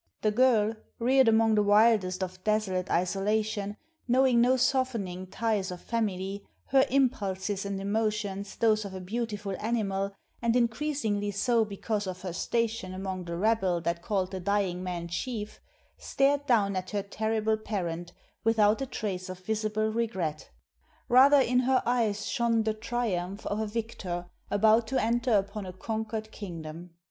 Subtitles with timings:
[0.23, 3.77] The girl, reared among the wildest of desolate isolation,
[4.07, 10.11] knowing no softening ties of family, her impulses and emotions those of a beautiful animal,
[10.41, 15.07] and increasingly so because of her station among the rabble that called the dying man
[15.07, 15.61] chief,
[15.99, 18.11] stared down at her terrible parent
[18.43, 20.49] without a trace of visible regret:
[21.09, 25.71] rather in her eyes shone the triumph of a victor about to enter upon a
[25.71, 26.89] conquered kingdom.